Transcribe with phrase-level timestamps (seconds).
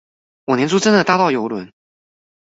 [0.45, 1.71] 我年初真的搭了郵輪